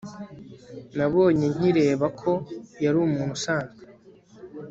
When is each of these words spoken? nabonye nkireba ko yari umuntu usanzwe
nabonye 0.97 1.45
nkireba 1.55 2.07
ko 2.21 2.31
yari 2.83 2.97
umuntu 3.07 3.31
usanzwe 3.37 3.83